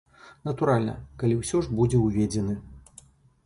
[0.47, 2.57] Натуральна, калі ўсё ж будзе ўведзены.